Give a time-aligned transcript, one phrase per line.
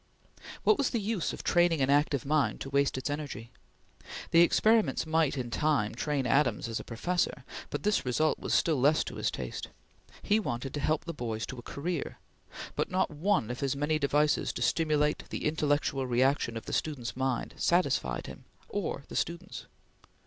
[0.63, 3.51] What was the use of training an active mind to waste its energy?
[4.31, 8.79] The experiments might in time train Adams as a professor, but this result was still
[8.81, 9.67] less to his taste.
[10.23, 12.17] He wanted to help the boys to a career,
[12.75, 17.15] but not one of his many devices to stimulate the intellectual reaction of the student's
[17.15, 19.67] mind satisfied either him or the students.